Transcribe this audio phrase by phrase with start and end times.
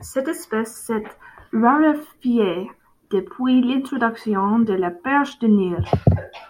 [0.00, 1.02] Cette espèce s'est
[1.52, 2.70] raréfiée
[3.10, 5.84] depuis l'introduction de la perche du Nil.